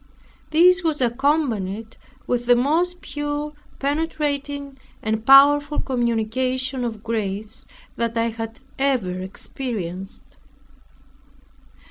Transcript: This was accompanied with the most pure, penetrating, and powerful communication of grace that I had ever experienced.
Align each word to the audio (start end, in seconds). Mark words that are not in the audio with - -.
This 0.49 0.83
was 0.83 0.99
accompanied 0.99 1.95
with 2.25 2.47
the 2.47 2.55
most 2.55 3.01
pure, 3.03 3.51
penetrating, 3.77 4.79
and 5.03 5.23
powerful 5.23 5.79
communication 5.79 6.83
of 6.83 7.03
grace 7.03 7.67
that 7.97 8.17
I 8.17 8.29
had 8.29 8.61
ever 8.79 9.21
experienced. 9.21 10.37